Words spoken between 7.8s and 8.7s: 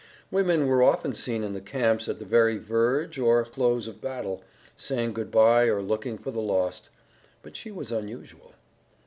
unusual.